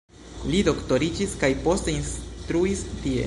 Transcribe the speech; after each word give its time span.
Li 0.53 0.61
doktoriĝis 0.69 1.37
kaj 1.45 1.51
poste 1.67 1.97
instruis 1.99 2.85
tie. 3.05 3.19